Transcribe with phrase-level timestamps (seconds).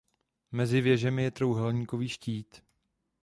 [0.51, 2.63] Mezi věžemi je trojúhelníkový štít.